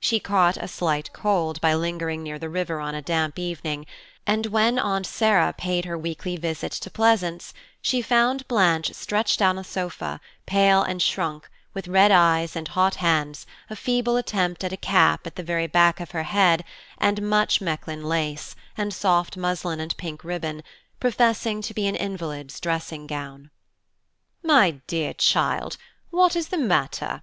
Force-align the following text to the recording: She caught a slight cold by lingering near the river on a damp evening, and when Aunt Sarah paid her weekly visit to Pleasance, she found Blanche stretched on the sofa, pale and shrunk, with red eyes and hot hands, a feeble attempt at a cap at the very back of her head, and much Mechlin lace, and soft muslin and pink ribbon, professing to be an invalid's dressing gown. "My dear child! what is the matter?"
She 0.00 0.18
caught 0.18 0.56
a 0.56 0.66
slight 0.66 1.12
cold 1.12 1.60
by 1.60 1.74
lingering 1.74 2.24
near 2.24 2.40
the 2.40 2.48
river 2.48 2.80
on 2.80 2.96
a 2.96 3.00
damp 3.02 3.38
evening, 3.38 3.86
and 4.26 4.46
when 4.46 4.80
Aunt 4.80 5.06
Sarah 5.06 5.54
paid 5.56 5.84
her 5.84 5.96
weekly 5.96 6.36
visit 6.36 6.72
to 6.72 6.90
Pleasance, 6.90 7.54
she 7.80 8.02
found 8.02 8.48
Blanche 8.48 8.92
stretched 8.92 9.40
on 9.40 9.54
the 9.54 9.62
sofa, 9.62 10.20
pale 10.44 10.82
and 10.82 11.00
shrunk, 11.00 11.48
with 11.72 11.86
red 11.86 12.10
eyes 12.10 12.56
and 12.56 12.66
hot 12.66 12.96
hands, 12.96 13.46
a 13.70 13.76
feeble 13.76 14.16
attempt 14.16 14.64
at 14.64 14.72
a 14.72 14.76
cap 14.76 15.24
at 15.24 15.36
the 15.36 15.42
very 15.46 15.68
back 15.68 16.00
of 16.00 16.10
her 16.10 16.24
head, 16.24 16.64
and 16.98 17.22
much 17.22 17.60
Mechlin 17.60 18.02
lace, 18.02 18.56
and 18.76 18.92
soft 18.92 19.36
muslin 19.36 19.78
and 19.78 19.96
pink 19.96 20.24
ribbon, 20.24 20.64
professing 20.98 21.62
to 21.62 21.72
be 21.72 21.86
an 21.86 21.94
invalid's 21.94 22.58
dressing 22.58 23.06
gown. 23.06 23.50
"My 24.42 24.80
dear 24.88 25.14
child! 25.14 25.76
what 26.10 26.34
is 26.34 26.48
the 26.48 26.58
matter?" 26.58 27.22